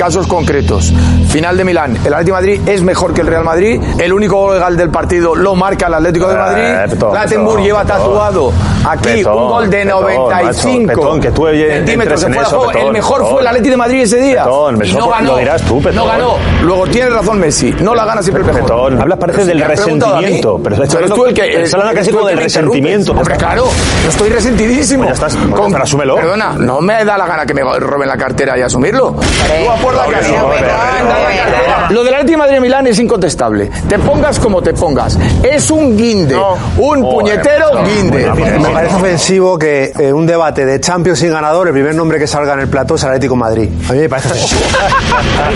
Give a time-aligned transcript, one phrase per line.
[0.00, 0.94] Casos concretos.
[1.28, 1.94] Final de Milán.
[2.06, 3.78] El Atlético de Madrid es mejor que el Real Madrid.
[3.98, 6.62] El único gol legal del partido lo marca el Atlético de Madrid.
[6.64, 7.98] Eh, Petón, Plattenburg Petón, lleva Petón.
[7.98, 8.52] tatuado
[8.88, 12.48] aquí Petón, un gol de Petón, 95 macho, Petón, que tú centímetros en fuera de
[12.48, 12.86] eso, juego.
[12.86, 13.30] El mejor Petón.
[13.32, 14.44] fue el Atlético de Madrid ese día.
[14.44, 15.32] Petón, y no ganó.
[15.32, 15.94] lo dirás tú, Petón.
[15.96, 16.34] No ganó.
[16.62, 17.74] Luego tiene razón Messi.
[17.82, 18.62] No la gana siempre el mejor.
[18.62, 22.26] Petón, hablas parece del resentimiento, pero hablando- tú el que estás hablando eres casi como
[22.26, 23.12] del resentimiento.
[23.12, 23.64] Hombre, claro,
[24.02, 25.04] yo estoy resentidísimo.
[25.04, 26.14] Pues ya estás, pues, Con- pero asúmelo.
[26.16, 29.14] Perdona, no me da la gana que me roben la cartera y asumirlo.
[29.16, 31.88] Tú por la cartera.
[31.90, 33.70] Lo del Atlético de Madrid Milán es incontestable.
[33.88, 35.18] Te pongas como te pongas.
[35.42, 36.36] Es un guinde.
[36.78, 38.30] Un puñetero no, guinde.
[38.32, 42.26] Me parece ofensivo que eh, un debate de Champions sin ganador, el primer nombre que
[42.26, 43.68] salga en el plató es Atlético de Madrid.
[43.88, 44.60] A mí me parece ofensivo.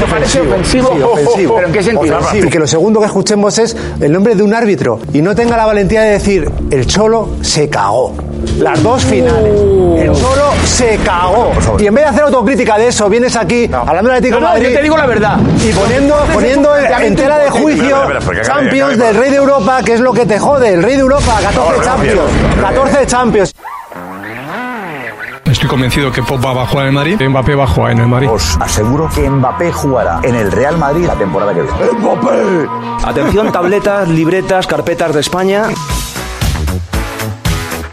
[0.00, 0.90] ¿Te parece ofensivo?
[0.94, 1.54] Sí, ofensivo.
[1.54, 2.18] ¿Pero en qué sentido?
[2.18, 2.46] Ofensivo.
[2.46, 5.56] Y que lo segundo que escuchemos es el nombre de un árbitro y no tenga
[5.56, 8.14] la valentía de decir el Cholo se cagó.
[8.58, 9.60] Las dos finales.
[9.96, 11.52] El Cholo se cagó.
[11.78, 14.40] Y en vez de hacer autocrítica de eso, vienes aquí hablando del Atlético No, de
[14.40, 14.68] no, Madrid.
[14.70, 15.38] yo te digo la verdad.
[15.62, 18.94] Y poniendo, poniendo en- en tela de juicio Espera, espera, espera, que acabe, que Champions
[18.94, 19.06] acabe.
[19.06, 20.74] del Rey de Europa, que es lo que te jode.
[20.74, 22.16] El Rey de Europa, 14 no, Champions.
[22.16, 22.62] no, no.
[22.68, 23.52] 14 Champions.
[25.44, 27.98] Estoy convencido que Pogba va a jugar en el Madrid, Mbappé va a jugar en
[28.00, 28.28] el Madrid.
[28.30, 32.68] Os aseguro que Mbappé jugará en el Real Madrid la temporada que viene.
[33.04, 35.64] Atención, tabletas, libretas, carpetas de España.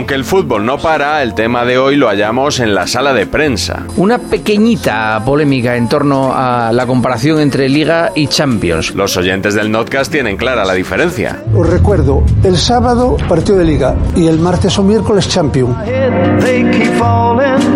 [0.00, 3.26] Aunque el fútbol no para, el tema de hoy lo hallamos en la sala de
[3.26, 3.84] prensa.
[3.98, 8.94] Una pequeñita polémica en torno a la comparación entre Liga y Champions.
[8.94, 11.42] Los oyentes del Notcast tienen clara la diferencia.
[11.54, 15.76] Os recuerdo, el sábado partido de liga y el martes o miércoles champion.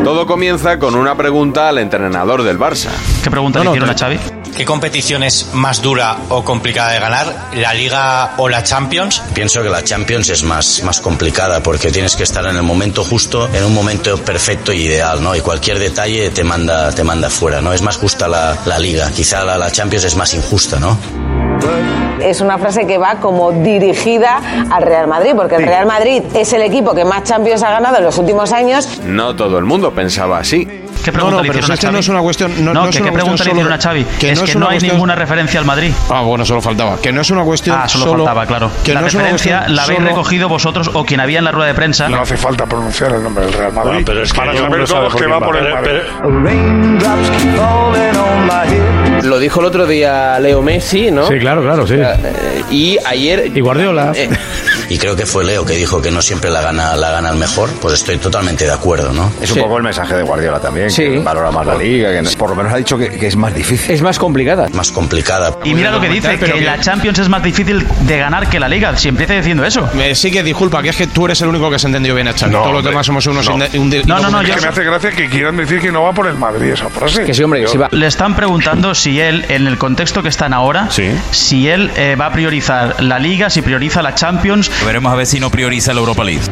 [0.03, 2.89] Todo comienza con una pregunta al entrenador del Barça.
[3.23, 4.19] ¿Qué pregunta le hicieron a Xavi?
[4.57, 7.49] ¿Qué competición es más dura o complicada de ganar?
[7.55, 9.21] ¿La Liga o la Champions?
[9.35, 13.05] Pienso que la Champions es más, más complicada porque tienes que estar en el momento
[13.05, 15.35] justo, en un momento perfecto y ideal, ¿no?
[15.35, 17.73] Y cualquier detalle te manda, te manda fuera, ¿no?
[17.73, 20.99] Es más justa la, la Liga, quizá la, la Champions es más injusta, ¿no?
[22.21, 26.53] Es una frase que va como dirigida al Real Madrid, porque el Real Madrid es
[26.53, 29.01] el equipo que más Champions ha ganado en los últimos años.
[29.05, 30.84] No todo el mundo pensaba así.
[31.05, 31.99] ¿Qué pregunta le hicieron a Xavi?
[31.99, 32.65] es una cuestión.
[32.65, 34.07] No, que qué pregunta le hicieron a Xavi.
[34.23, 35.93] es, que no hay ninguna referencia al Madrid.
[36.11, 36.99] Ah, bueno, solo faltaba.
[37.01, 37.77] Que no es una cuestión.
[37.81, 38.71] Ah, solo, faltaba, claro.
[38.83, 41.45] Que la no es referencia cuestión la habéis solo- recogido vosotros o quien había en
[41.45, 42.09] la rueda de prensa.
[42.09, 44.03] No hace falta pronunciar el nombre del Real Madrid.
[44.07, 46.01] pero es que para saber no sabe todos que va por el Madrid.
[49.23, 51.27] Lo dijo el otro día Leo Messi, ¿no?
[51.27, 51.97] Sí, claro, claro, sí.
[52.71, 53.51] Y ayer.
[53.55, 54.13] Y Guardiola.
[54.89, 57.37] Y creo que fue Leo que dijo que no siempre la gana, la gana el
[57.37, 59.33] mejor, pues estoy totalmente de acuerdo, ¿no?
[59.41, 60.91] Es un poco el mensaje de Guardiola también.
[60.95, 61.03] Sí.
[61.05, 62.13] Que valora más la liga.
[62.13, 63.91] Que no- por lo menos ha dicho que, que es más difícil.
[63.91, 64.69] Es más complicada.
[64.73, 65.57] Más complicada.
[65.65, 68.69] Y mira lo que dice, que la Champions es más difícil de ganar que la
[68.69, 68.97] Liga.
[68.97, 69.89] Si empieza diciendo eso.
[70.15, 72.33] sí que disculpa, que es que tú eres el único que se entendió bien a.
[72.33, 73.47] No, Todos los demás somos unos.
[73.49, 73.57] no.
[73.57, 75.81] inde- un de- No, no, no, Es yo- que me hace gracia que quieran decir
[75.81, 77.25] que no va por el Madrid esa frase.
[77.25, 77.89] Que sí, hombre, que sí va.
[77.91, 81.11] Le están preguntando si él, en el contexto que están ahora, Sí.
[81.31, 84.71] si él eh, va a priorizar la Liga, si prioriza la Champions.
[84.85, 86.43] Veremos a ver si no prioriza la Europa League.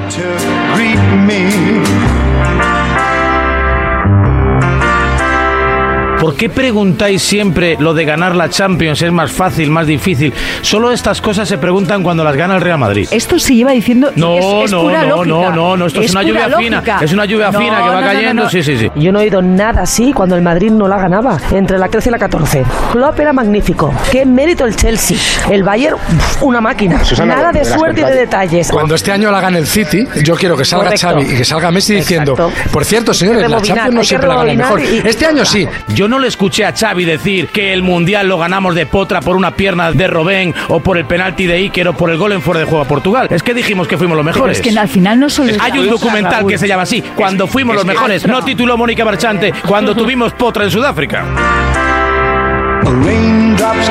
[6.23, 10.33] ¿Por qué preguntáis siempre lo de ganar la Champions es más fácil, más difícil?
[10.61, 13.09] Solo estas cosas se preguntan cuando las gana el Real Madrid.
[13.11, 14.13] Esto se lleva diciendo.
[14.15, 15.35] No, es, es no, pura no, lógica.
[15.35, 16.81] no, no, no, esto es, una lluvia fina.
[17.01, 18.43] Es una lluvia No, fina que va no, no, cayendo.
[18.45, 18.51] no.
[18.51, 18.89] Sí, sí, sí.
[18.95, 22.11] Yo no he oído nada así cuando el Madrid no la ganaba, entre la 13
[22.11, 22.65] y la 14.
[22.93, 23.93] Klopp era magnífico.
[24.13, 25.17] Qué mérito el Chelsea.
[25.51, 25.97] El Bayern,
[26.41, 27.05] una máquina.
[27.05, 28.71] Susana, nada de suerte y de detalles.
[28.71, 31.09] Cuando este año la gane el City, yo quiero que salga Correcto.
[31.09, 32.37] Xavi y que salga Messi diciendo,
[32.73, 34.81] por cierto, señores, la Champions no siempre la gana mejor.
[34.81, 35.67] y- Este año sí.
[35.89, 39.35] Yo no le escuché a Xavi decir que el Mundial lo ganamos de potra por
[39.35, 42.43] una pierna de Robén o por el penalti de Iker o por el gol en
[42.43, 43.29] fuera de juego a Portugal.
[43.31, 44.59] Es que dijimos que fuimos los Pero mejores.
[44.61, 45.55] es que al final no solo.
[45.59, 46.51] Hay un documental Raúl.
[46.51, 48.27] que se llama así, Cuando fuimos los mejores.
[48.27, 51.25] No tituló Mónica Marchante, cuando tuvimos potra en Sudáfrica.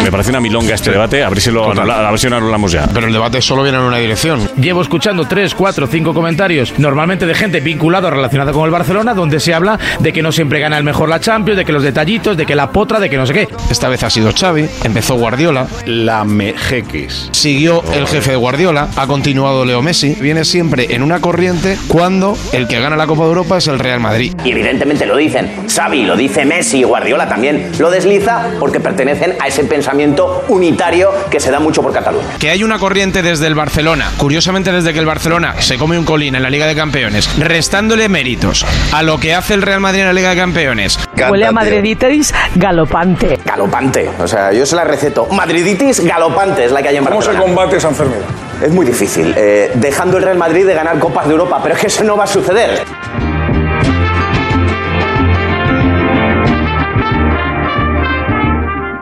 [0.04, 2.72] Me parece una milonga este debate, a ver si lo, a ver si lo hablamos
[2.74, 2.88] ya.
[2.94, 4.50] Pero el debate solo viene en una dirección.
[4.58, 9.14] Llevo escuchando tres, cuatro, cinco comentarios, normalmente de gente vinculada o relacionada con el Barcelona,
[9.14, 11.84] donde se habla de que no siempre gana el mejor la Champions, de que los
[11.84, 13.48] detallitos, de que la potra, de que no sé qué.
[13.70, 17.30] Esta vez ha sido Xavi, empezó Guardiola, La Mejeques.
[17.32, 20.16] siguió el jefe de Guardiola, ha continuado Leo Messi.
[20.20, 23.80] Viene siempre en una corriente cuando el que gana la Copa de Europa es el
[23.80, 24.36] Real Madrid.
[24.44, 29.36] Y evidentemente lo dicen Xavi, lo dice Messi y Guardiola también lo desliza porque pertenecen
[29.40, 32.28] a ese pensamiento unitario que se da mucho por Cataluña.
[32.40, 36.06] Que hay una corriente desde el Barcelona, curiosamente desde que el Barcelona se come un
[36.06, 40.02] colín en la Liga de Campeones, restándole méritos a lo que hace el Real Madrid
[40.02, 41.00] en la Liga de Campeones.
[41.30, 43.40] Huele a madriditis galopante.
[43.46, 45.28] Galopante, o sea, yo se la receto.
[45.28, 47.56] Madriditis galopante es la que hay en ¿Cómo se Barcelona.
[47.56, 48.26] combate esa enfermedad?
[48.62, 51.82] Es muy difícil, eh, dejando el Real Madrid de ganar Copas de Europa, pero es
[51.82, 52.84] que eso no va a suceder.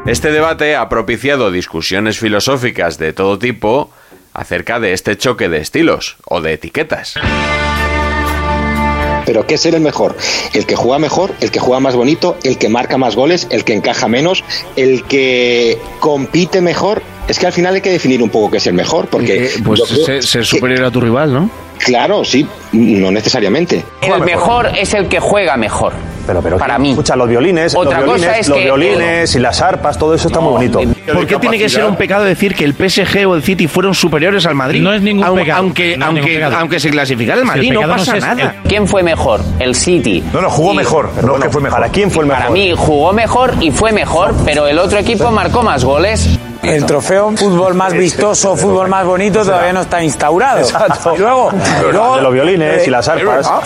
[0.10, 3.92] Este debate ha propiciado discusiones filosóficas de todo tipo
[4.34, 7.14] acerca de este choque de estilos o de etiquetas.
[9.28, 10.18] Pero ¿qué es ser el mejor?
[10.56, 13.64] El que juega mejor, el que juega más bonito, el que marca más goles, el
[13.64, 14.44] que encaja menos,
[14.76, 17.04] el que compite mejor.
[17.28, 19.82] Es que al final hay que definir un poco qué es el mejor, porque Pues
[19.82, 21.52] yo creo ser, ser que- superior a tu rival, ¿no?
[21.78, 23.86] Claro, sí, no necesariamente.
[24.02, 25.94] El mejor es el que juega mejor.
[26.30, 26.92] Pero, pero, Para mí.
[26.92, 30.14] Escucha, los violines, Otra los cosa violines, es los que- violines y las arpas, todo
[30.14, 30.80] eso está muy bonito.
[31.12, 33.96] ¿Por qué tiene que ser un pecado decir que el PSG o el City fueron
[33.96, 34.80] superiores al Madrid?
[34.80, 35.58] No es ningún pecado.
[35.60, 36.58] Aunque, No aunque, pecado.
[36.60, 38.56] aunque se clasificara el Si el Madrid, no no pasa es nada.
[38.68, 39.42] ¿Quién fue mejor?
[39.58, 40.24] El City.
[40.32, 41.10] No, no, jugó Y- mejor.
[41.24, 41.80] No es que fue mejor.
[41.80, 42.44] ¿Para quién fue el mejor?
[42.44, 46.38] Para mí jugó mejor y fue mejor, pero el otro equipo marcó más goles.
[46.62, 50.60] El trofeo fútbol más vistoso, fútbol más bonito todavía no está instaurado.
[50.60, 51.16] Exacto.
[51.16, 51.52] Y luego,
[51.92, 53.48] luego, de los violines eh, y las arpas.
[53.48, 53.64] A mí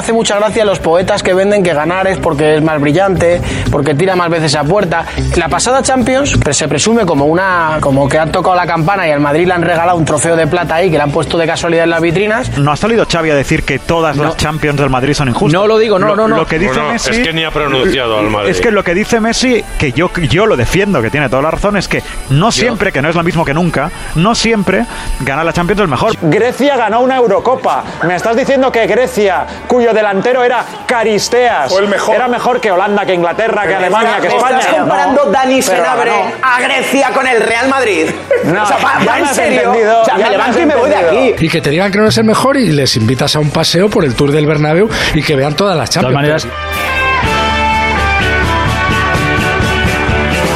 [0.00, 3.94] hace mucha gracia los poetas que venden que ganar es porque es más brillante, porque
[3.94, 5.04] tira más veces a puerta.
[5.36, 9.10] La pasada Champions pues, se presume como una como que han tocado la campana y
[9.10, 11.46] al Madrid le han regalado un trofeo de plata ahí que le han puesto de
[11.46, 12.56] casualidad en las vitrinas.
[12.58, 15.52] No ha salido Xavi a decir que todas las Champions del Madrid son injustas.
[15.52, 16.36] No lo digo, no, no, no.
[16.36, 18.50] Lo que dice Bueno, Messi, es que ni ha pronunciado al Madrid.
[18.50, 21.50] Es que lo que dice Messi, que yo, yo lo defiendo, que tiene toda la
[21.50, 24.86] razón, es que no siempre, que no es lo mismo que nunca, no siempre
[25.20, 26.12] ganar la Champions es el mejor.
[26.22, 27.84] Grecia ganó una Eurocopa.
[28.06, 32.14] Me estás diciendo que Grecia, cuyo delantero era Caristeas, Fue el mejor.
[32.14, 34.58] era mejor que Holanda, que Inglaterra, que Alemania, que ¿Me España.
[34.58, 38.06] ¿Estás comparando No, Dani Senabre a Grecia con el Real Madrid?
[38.44, 39.72] No, o sea, va, va en serio.
[39.72, 41.34] o sea, me me levanto y me voy de aquí.
[41.44, 43.88] Y que te digan que no es el mejor y les invitas a un paseo
[43.90, 46.44] por el Tour del Bernabéu y que vean todas las De todas Champions.
[46.46, 46.46] maneras,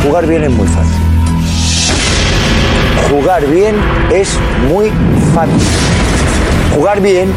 [0.04, 0.92] Jugar bien es muy fácil.
[3.10, 3.74] Jugar bien
[4.12, 4.38] es
[4.68, 4.90] muy
[5.34, 5.62] fácil.
[6.74, 7.32] Jugar bien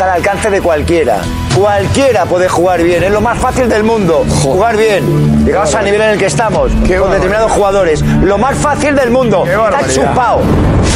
[0.00, 1.18] está al alcance de cualquiera.
[1.54, 4.24] Cualquiera puede jugar bien, es lo más fácil del mundo.
[4.42, 5.44] Jugar bien.
[5.44, 8.00] Llegamos al nivel en el que estamos, con determinados jugadores.
[8.22, 9.44] Lo más fácil del mundo.
[9.44, 10.40] Está chupado.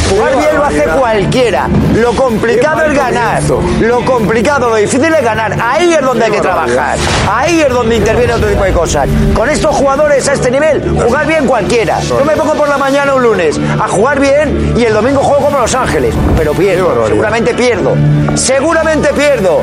[0.09, 1.67] Jugar bien lo hace cualquiera.
[1.95, 3.41] Lo complicado es ganar.
[3.79, 5.57] Lo complicado, lo difícil es ganar.
[5.61, 6.97] Ahí es donde hay que trabajar.
[7.31, 9.07] Ahí es donde interviene otro tipo de cosas.
[9.33, 11.99] Con estos jugadores a este nivel, jugar bien cualquiera.
[12.01, 15.45] Yo me pongo por la mañana un lunes a jugar bien y el domingo juego
[15.45, 16.13] como Los Ángeles.
[16.37, 17.95] Pero pierdo, seguramente pierdo.
[18.35, 19.61] Seguramente pierdo.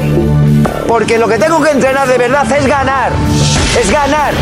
[0.88, 3.12] Porque lo que tengo que entrenar de verdad es ganar.
[3.80, 4.34] Es ganar.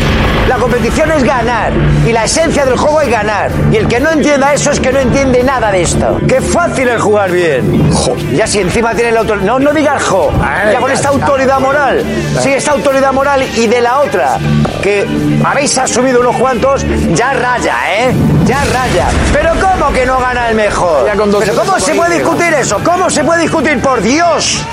[0.51, 1.71] La competición es ganar.
[2.05, 3.49] Y la esencia del juego es ganar.
[3.71, 6.19] Y el que no entienda eso es que no entiende nada de esto.
[6.27, 7.89] Qué fácil es jugar bien.
[8.35, 9.45] Ya si encima tiene la autoridad.
[9.45, 10.29] No, no digas jo.
[10.69, 12.03] Ya con esta autoridad moral.
[12.41, 14.39] Sí, esta autoridad moral y de la otra.
[14.83, 15.07] Que
[15.41, 16.85] habéis asumido unos cuantos.
[17.13, 18.13] Ya raya, ¿eh?
[18.43, 19.07] Ya raya.
[19.31, 21.05] Pero ¿cómo que no gana el mejor?
[21.05, 22.77] Ya con dos Pero ¿cómo se puede discutir eso?
[22.83, 23.79] ¿Cómo se puede discutir?
[23.79, 24.65] Por Dios.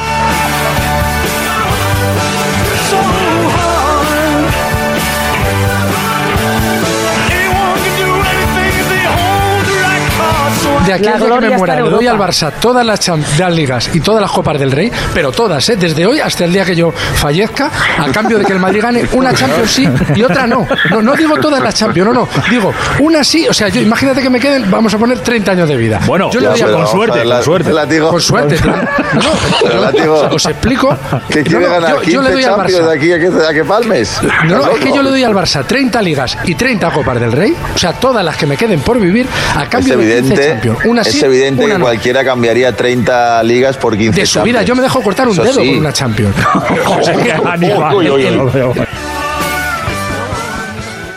[10.89, 12.19] De aquí día que me muera, le doy al.
[12.19, 13.07] Barça todas las,
[13.39, 15.77] las ligas y todas las copas del Rey, pero todas, ¿eh?
[15.77, 19.05] desde hoy hasta el día que yo fallezca, a cambio de que el Madrid gane
[19.13, 20.67] una Champions sí y otra no.
[20.91, 22.29] No, no digo todas las Champions, no, no.
[22.51, 25.69] Digo, una sí, o sea, yo imagínate que me queden, vamos a poner 30 años
[25.69, 26.01] de vida.
[26.07, 27.99] Bueno, yo le doy con suerte, con suerte.
[28.01, 28.89] Con suerte, claro.
[29.15, 30.97] No, no, os explico.
[31.29, 31.91] ¿Qué No, quiere no, ganar?
[32.03, 32.87] yo, yo le 15 doy al Barça.
[32.87, 34.21] de aquí a que, a que palmes?
[34.23, 37.21] No, no, ¿Estás es que yo le doy al Barça 30 ligas y 30 copas
[37.21, 39.27] del Rey, o sea, todas las que me queden por vivir,
[39.57, 40.78] a Es cambio de 15 evidente, Champions.
[40.85, 41.85] Una es evidente una que no.
[41.85, 45.43] cualquiera cambiaría 30 ligas por 15 De su vida, yo me dejo cortar un Eso
[45.45, 45.69] dedo sí.
[45.71, 46.35] por una Champions.
[47.95, 48.75] Uy, uy, uy, lo veo.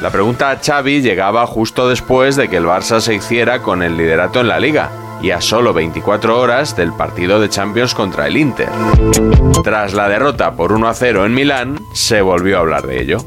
[0.01, 3.95] La pregunta a Xavi llegaba justo después de que el Barça se hiciera con el
[3.97, 4.89] liderato en la liga
[5.21, 8.69] y a solo 24 horas del partido de Champions contra el Inter.
[9.63, 13.19] Tras la derrota por 1 a 0 en Milán, se volvió a hablar de ello.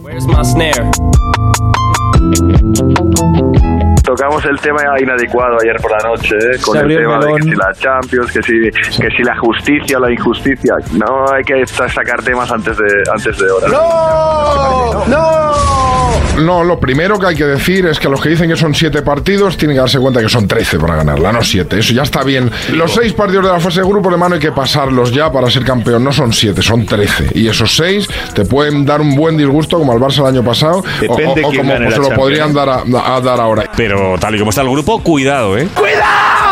[4.17, 6.59] Tocamos el tema inadecuado ayer por la noche, ¿eh?
[6.65, 10.01] con el tema de que si la Champions, que si, que si la justicia o
[10.01, 10.75] la injusticia.
[10.93, 13.67] No hay que sa- sacar temas antes de, antes de hora.
[13.69, 15.05] ¡No!
[15.07, 16.04] ¡No!
[16.39, 19.03] No, lo primero que hay que decir es que los que dicen que son siete
[19.03, 21.79] partidos tienen que darse cuenta que son 13 para ganarla, no siete.
[21.79, 22.51] Eso ya está bien.
[22.73, 25.65] Los seis partidos de la fase de grupo, hermano, hay que pasarlos ya para ser
[25.65, 26.03] campeón.
[26.03, 27.31] No son siete, son 13.
[27.35, 30.79] Y esos seis te pueden dar un buen disgusto, como al Barça el año pasado,
[30.79, 32.83] o- Depende o, o quién como pues, se lo podrían dar, a,
[33.17, 33.71] a dar ahora.
[33.77, 35.69] Pero tal y como está el grupo, cuidado, ¿eh?
[35.75, 36.44] ¡Cuidado!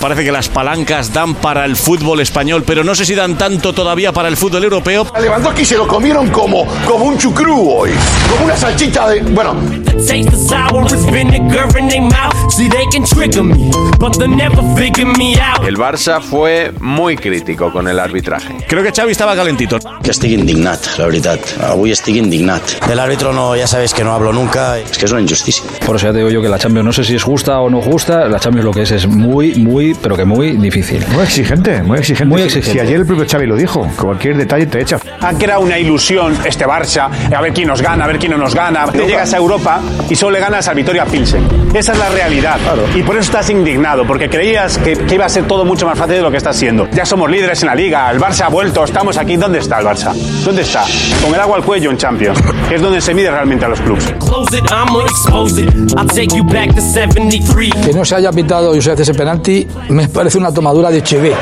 [0.00, 3.72] Parece que las palancas dan para el fútbol español, pero no sé si dan tanto
[3.72, 5.06] todavía para el fútbol europeo.
[5.12, 7.90] A Lewandowski se lo comieron como, como un chucrú hoy.
[8.30, 9.20] Como una salchicha de.
[9.22, 9.85] Bueno.
[9.96, 12.34] Taste the vinegar in their mouth.
[12.52, 15.66] See, they can trigger me, but they never figure me out.
[15.66, 18.54] El Barça fue muy crítico con el arbitraje.
[18.68, 19.78] Creo que Xavi estaba calentito.
[20.02, 21.40] Que estic indignat, la veritat.
[21.62, 22.62] Avui estic indignat.
[22.86, 24.78] Del árbitro no, ya sabes que no hablo nunca.
[24.78, 25.64] Es que es una injusticia.
[25.84, 27.70] Por eso ya te digo yo que la Champions no sé si es justa o
[27.70, 28.28] no justa.
[28.28, 31.04] La Champions lo que es es muy, muy, pero que muy difícil.
[31.08, 32.26] Muy exigente, muy exigente.
[32.32, 32.72] Muy Si- exigente.
[32.72, 34.98] Si ayer el propio Xavi lo dijo, cualquier detalle te echa.
[35.20, 38.38] Han creado una ilusión este Barça, a ver quién nos gana, a ver quién no
[38.38, 38.86] nos gana.
[38.92, 41.46] Te llegas a Europa y solo le ganas al Vitoria Pilsen.
[41.74, 42.58] Esa es la realidad.
[42.94, 45.98] Y por eso estás indignado, porque creías que, que iba a ser todo mucho más
[45.98, 46.88] fácil de lo que está siendo.
[46.90, 49.36] Ya somos líderes en la liga, el Barça ha vuelto, estamos aquí.
[49.36, 50.12] ¿Dónde está el Barça?
[50.44, 50.84] ¿Dónde está?
[51.22, 52.38] Con el agua al cuello en Champions,
[52.68, 54.04] que es donde se mide realmente a los clubes.
[54.18, 55.70] Close it, I'ma expose it.
[55.96, 57.72] I'll take you back to 73.
[57.84, 61.32] Que no se haya pitado Josep ese penalti me parece una tomadura de Chevé.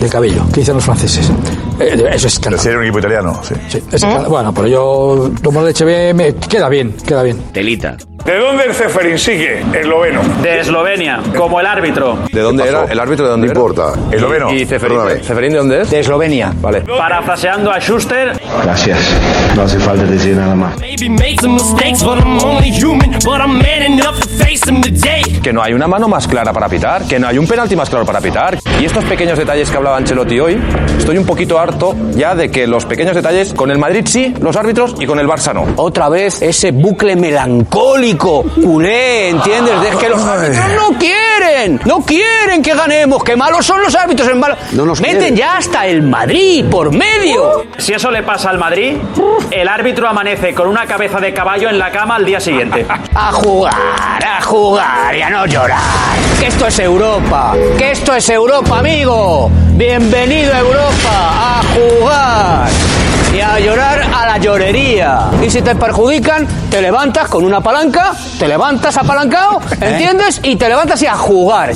[0.00, 1.30] Del cabello, que dicen los franceses.
[1.80, 2.62] Eh, eso es escándalo.
[2.62, 3.54] Ser un equipo italiano, sí.
[3.68, 4.28] Es escándalo.
[4.28, 7.38] Bueno, pero yo tomo de Chevé me queda bien, queda bien.
[7.52, 7.96] Telita.
[8.24, 9.62] ¿De dónde el Ceferín sigue?
[9.72, 10.20] Esloveno.
[10.42, 12.18] De Eslovenia, como el árbitro.
[12.30, 12.84] ¿De dónde era?
[12.84, 13.92] ¿El árbitro de dónde No importa.
[14.10, 14.52] Esloveno.
[14.52, 14.98] ¿Y Ceferín?
[15.22, 15.90] ¿Ceferín de dónde es?
[15.90, 16.52] De Eslovenia.
[16.60, 16.82] Vale.
[16.82, 18.32] Parafraseando a Schuster,
[18.62, 18.98] Gracias.
[19.56, 20.78] No hace falta decir nada más.
[20.78, 23.12] Maybe made some mistakes, but I'm only human.
[23.24, 25.40] But I'm man enough to face them today.
[25.42, 27.88] Que no hay una mano más clara para pitar, que no hay un penalti más
[27.88, 28.58] claro para pitar.
[28.80, 30.60] Y estos pequeños detalles que hablaba Ancelotti hoy,
[30.98, 34.56] estoy un poquito harto ya de que los pequeños detalles, con el Madrid sí, los
[34.56, 35.66] árbitros, y con el Barça no.
[35.76, 39.80] Otra vez ese bucle melancólico, culé, ¿entiendes?
[39.80, 44.28] De que los árbitros no quieren, no quieren que ganemos, que malos son los árbitros
[44.28, 44.56] en malo.
[44.72, 45.36] No nos Meten quieren.
[45.36, 47.64] ya hasta el Madrid por medio.
[47.78, 48.96] si eso le pasa al Madrid,
[49.50, 52.86] el árbitro amanece con una cabeza de caballo en la cama al día siguiente.
[53.14, 53.74] A jugar,
[54.24, 55.78] a jugar y a no llorar.
[56.38, 59.50] Que esto es Europa, que esto es Europa, amigo.
[59.72, 62.68] Bienvenido a Europa, a jugar
[63.36, 65.30] y a llorar a la llorería.
[65.44, 70.40] Y si te perjudican, te levantas con una palanca, te levantas apalancado, ¿entiendes?
[70.42, 71.70] Y te levantas y a jugar.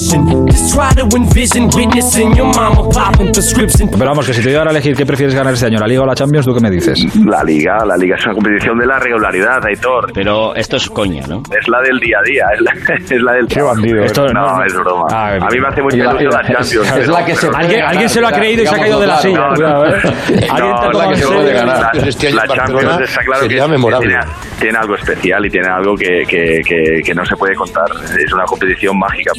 [3.93, 6.03] Pero vamos, que si te diera a elegir qué prefieres ganar este año, la Liga
[6.03, 6.99] o la Champions, ¿tú qué me dices?
[7.27, 10.13] La liga, la liga es una competición de la regularidad, Aitor.
[10.15, 11.43] Pero esto es coña, ¿no?
[11.59, 14.03] Es la del día a día, es la, es la del Qué bandido.
[14.05, 15.05] Esto no, no- es broma.
[15.11, 16.73] Ah, a mí me hace mucha ilusión la la- Champions.
[16.87, 19.01] es pero- la que se Alguien- alguien se lo ha creído y se ha caído
[19.01, 19.59] de la silla, No, ¿eh?
[19.59, 21.91] no, te ha no, la puede ganar.
[21.93, 24.09] Pero este año La en Barcelona claro sería es- que memorable.
[24.09, 24.25] tiene,
[24.61, 27.87] tiene algo especial y tiene algo que, que, que, que no se puede contar.
[28.19, 29.33] Es una competición mágica.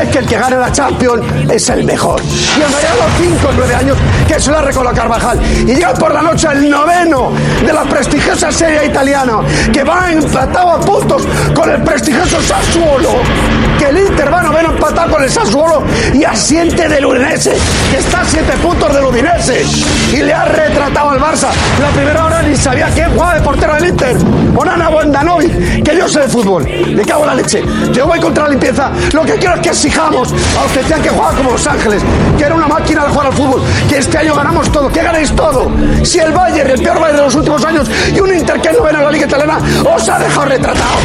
[0.00, 2.20] Es que el que gane la Champions es el mejor.
[2.22, 5.40] Y daría los 5 o 9 años que se lo ha recolocado Carvajal.
[5.62, 7.32] Y llega por la noche el noveno
[7.64, 9.38] de la prestigiosa serie italiana,
[9.72, 13.10] que va empatado a puntos con el prestigioso Sassuolo.
[13.80, 15.82] Que el Inter va noveno empatado con el Sassuolo
[16.12, 17.56] y asiente del Udinese,
[17.90, 19.64] que está a 7 puntos del Udinese.
[20.12, 21.48] Y le ha retratado al Barça
[21.80, 24.16] La primera hora ni sabía quién jugaba de portero del Inter.
[24.54, 26.64] Onana Bondanovic, que yo sé de fútbol.
[26.64, 27.62] Le cago en la leche.
[27.90, 28.92] Yo voy contra la limpieza.
[29.14, 32.02] Lo que quiero es que exijamos a los que decían que jugaban como Los Ángeles,
[32.36, 35.34] que era una máquina de jugar al fútbol, que este año ganamos todo, que ganéis
[35.34, 35.70] todo.
[36.02, 38.82] Si el Bayern, el peor Bayern de los últimos años, y un Inter que no
[38.82, 39.58] ven a la Liga Italiana,
[39.90, 40.96] os ha dejado retratado.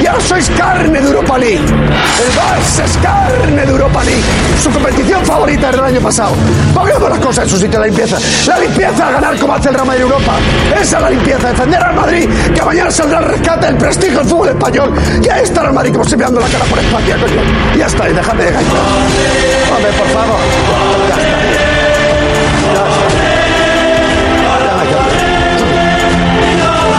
[0.00, 1.60] Y ahora sois carne de Europa League.
[2.20, 4.22] El Barça es de Europa League.
[4.62, 6.34] Su competición favorita del año pasado.
[6.74, 8.18] Pongamos las cosas en su sitio, la limpieza.
[8.46, 10.32] La limpieza a ganar como hace el Real Madrid Europa.
[10.80, 11.48] Esa es la limpieza.
[11.48, 14.92] Defender al Madrid, que mañana saldrá el rescate del prestigio del fútbol español.
[15.22, 17.76] Y ahí estará el Madrid como se mirando la cara por España, coño.
[17.76, 18.68] Ya está, y dejadme de gallo.
[19.74, 20.38] Hombre, por favor.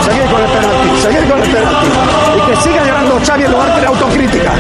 [0.04, 1.43] Seguir con el penalti, seguir con el
[2.54, 4.54] que siga ganando Xavi en lugar de autocrítica.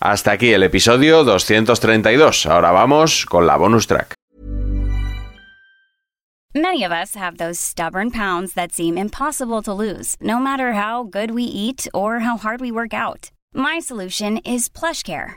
[0.00, 2.46] Hasta aquí el episodio 232.
[2.46, 4.14] Ahora vamos con la bonus track.
[6.54, 11.04] Many of us have those stubborn pounds that seem impossible to lose, no matter how
[11.04, 13.30] good we eat or how hard we work out.
[13.54, 15.36] My solution is PlushCare.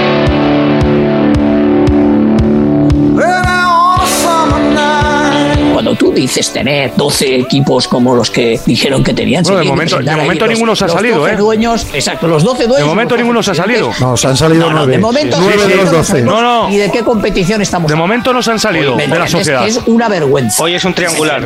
[6.11, 10.15] Tú dices tener 12 equipos como los que dijeron que tenían, Bueno, de momento- de
[10.15, 11.37] momento los- ninguno se ha salido, 12 ¿eh?
[11.37, 12.79] dueños, exacto, los 12 dueños.
[12.79, 13.91] De momento ninguno se ha salido.
[13.99, 14.91] No, se han salido No, no, nueve.
[14.93, 16.21] de momento Nueve sí, de sí, los sí, doce.
[16.21, 16.69] No, no.
[16.69, 19.61] ¿Y de qué competición estamos De momento no se han salido ¿Me de la sociedad.
[19.63, 20.61] Que es una vergüenza.
[20.63, 21.43] Hoy es un triangular.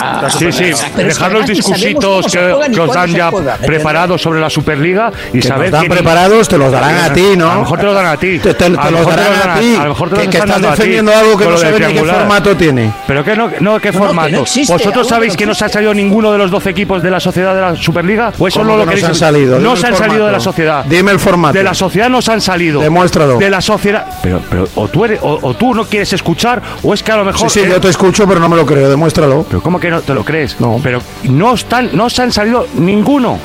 [0.00, 4.50] Ah, Sí, sí, dejar los discursitos que, os dan ya juega, ¿me preparados sobre la
[4.50, 7.50] Superliga y Que saber que- preparados, te los darán a ti, ¿no?
[7.50, 8.38] A lo mejor te los dan a ti.
[8.38, 9.76] Te, te- te A lo los mejor te darán a ti.
[9.78, 12.16] A lo mejor te que, los están defendiendo algo que no ni qué triangular.
[12.18, 12.92] formato tiene.
[13.06, 14.30] Pero que no, no ¿qué No, no, que formato?
[14.30, 17.02] no existe, ¿Vosotros sabéis que que no se ha salido ninguno de los 12 equipos
[17.02, 18.32] de la sociedad de la Superliga?
[18.38, 19.04] ¿O eso ¿Cómo no lo que no queréis?
[19.04, 19.58] se han salido?
[19.58, 20.84] No se han salido de la sociedad.
[20.84, 21.56] Dime el formato.
[21.56, 22.80] De la sociedad no se han salido.
[22.80, 23.38] Demuéstralo.
[23.38, 24.06] De la sociedad.
[24.22, 27.16] Pero, pero o tú eres, o, o tú no quieres escuchar, o es que a
[27.16, 27.48] lo mejor.
[27.50, 28.88] Sí, sí, eh, yo te escucho, pero no me lo creo.
[28.90, 29.44] Demuéstralo.
[29.48, 30.60] Pero ¿cómo que no te lo crees?
[30.60, 30.80] No.
[30.82, 33.38] Pero no están, no se han salido ninguno.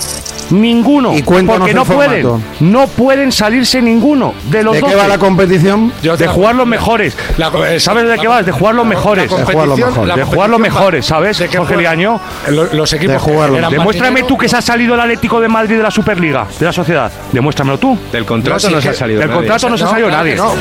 [0.54, 1.14] Ninguno.
[1.16, 2.44] Y porque no pueden.
[2.60, 4.96] No pueden salirse ninguno de los ¿De qué 12.
[4.98, 5.92] va la competición?
[6.02, 7.16] de jugar los mejores.
[7.80, 8.46] ¿Sabes de qué vas?
[8.46, 9.24] De jugar los mejores.
[9.24, 10.16] De jugar los competición- mejores.
[10.16, 11.38] De jugar los va- mejores, ¿sabes?
[11.40, 11.78] ¿de Jorge?
[11.78, 12.20] Liaño.
[12.72, 13.70] Los equipos De jugarlo.
[13.70, 16.72] Demuéstrame tú que se ha salido el Atlético de Madrid de la Superliga, de la
[16.72, 17.12] sociedad.
[17.32, 17.98] Demuéstramelo tú.
[18.12, 19.20] Del contrato No, se ha salido.
[19.20, 20.36] Del contrato no se ha salido nadie.
[20.36, 20.54] no.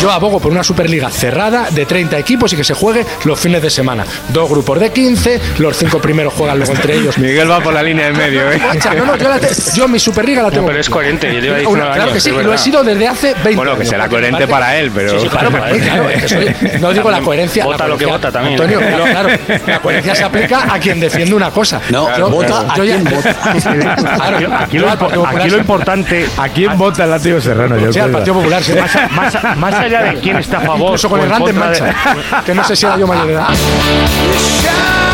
[0.00, 3.60] Yo abogo por una Superliga cerrada de 30 equipos y que se juegue los fines
[3.60, 4.04] de semana.
[4.30, 7.18] Dos grupos de 15, los cinco primeros juegan luego entre ellos.
[7.18, 8.58] Miguel va por la línea de medio, ¿eh?
[8.96, 10.66] No, no, yo, la te- yo mi Superliga la tengo.
[10.66, 12.82] pero es coherente, yo llevo ahí Una- nueve Claro años, que sí, lo he sido
[12.82, 15.10] desde hace 20 Bueno, que años, será coherente para él, pero.
[15.10, 17.64] Sí, sí, claro, para él, claro, es que soy- no digo la coherencia.
[17.66, 18.60] Vota la lo que coherencia- vota también.
[18.60, 19.28] Antonio, claro, claro,
[19.66, 21.80] la coherencia se aplica a quien defiende una cosa.
[21.90, 23.34] No, vota a quien vota.
[23.34, 26.26] Claro, Aquí, aquí lo, yo al aquí lo importante.
[26.38, 27.76] ¿A quién vota el látigo serrano?
[27.76, 28.16] Yo Sí, al creo.
[28.16, 28.72] Partido Popular, sí.
[28.74, 30.80] Más, a- más a- más allá de quién está a favor.
[30.88, 32.42] Incluso con o el en grande en contra de- mancha.
[32.44, 33.48] Que no sé si era yo mayor de edad.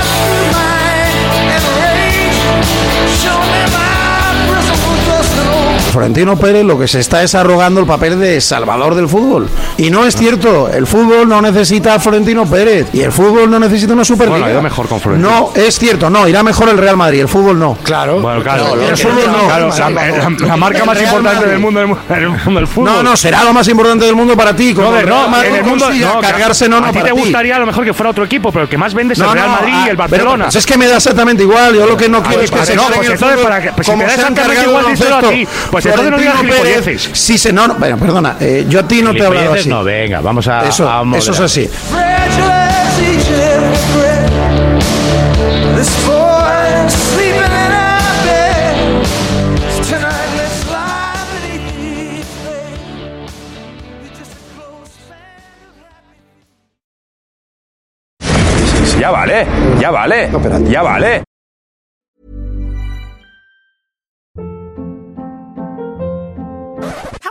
[6.00, 9.48] Florentino Pérez lo que se está es arrogando el papel de salvador del fútbol.
[9.78, 13.58] Y no es cierto, el fútbol no necesita a Florentino Pérez y el fútbol no
[13.58, 14.32] necesita una Superliga.
[14.36, 15.30] Bueno, ha ido mejor con Florentino.
[15.30, 17.78] No, es cierto, no, irá mejor el Real Madrid, el fútbol no.
[17.82, 18.20] Claro.
[18.20, 18.76] Bueno, claro.
[18.76, 19.46] No, el fútbol Real no.
[19.46, 22.84] Claro, la, la- la marca más importante del mundo, del mundo fútbol.
[22.92, 24.74] No, no, será lo más importante del mundo para ti.
[24.74, 26.88] Como No, de- el Real no, Madrid en el mundo no, que cargarse no, no
[26.88, 28.92] a ti te gustaría a lo mejor que fuera otro equipo, pero el que más
[28.92, 30.44] vende es el Real Madrid ah, y el pero, Barcelona.
[30.44, 31.74] pues es que me da exactamente igual.
[31.74, 33.50] Yo lo que no quiero Ah, es que pues se no, pues el entonces, fútbol
[33.50, 35.48] para que- pues si da exactamente cargado igual, díselo a ti.
[35.70, 37.10] Pues Florentino Pérez.
[37.12, 39.68] Sí, se no, no, bueno, perdona, eh, yo a ti no te he hablado así.
[39.68, 40.68] No, venga, vamos a.
[40.68, 41.70] Eso, a eso es así.
[58.98, 59.46] Ya vale,
[59.78, 60.30] ya vale,
[60.68, 61.35] ya vale.